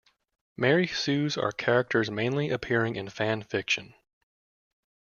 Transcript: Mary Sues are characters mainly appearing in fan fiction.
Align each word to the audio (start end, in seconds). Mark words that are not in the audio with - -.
Mary 0.57 0.87
Sues 0.87 1.37
are 1.37 1.51
characters 1.51 2.09
mainly 2.09 2.49
appearing 2.49 2.95
in 2.95 3.07
fan 3.07 3.43
fiction. 3.43 3.93